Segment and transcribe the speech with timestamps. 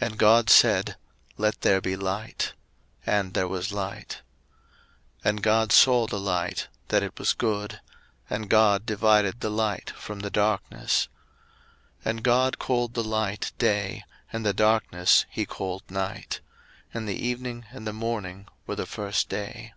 [0.00, 0.96] 01:001:003 And God said,
[1.36, 2.54] Let there be light:
[3.04, 4.22] and there was light.
[5.26, 7.82] 01:001:004 And God saw the light, that it was good:
[8.30, 11.08] and God divided the light from the darkness.
[12.00, 16.40] 01:001:005 And God called the light Day, and the darkness he called Night.
[16.94, 19.74] And the evening and the morning were the first day.